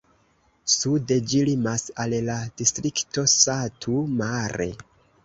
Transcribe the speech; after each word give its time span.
Sude 0.75 1.17
ĝi 1.33 1.41
limas 1.49 1.83
al 2.03 2.15
la 2.29 2.37
distrikto 2.63 3.27
Satu 3.35 3.99
Mare. 4.23 4.69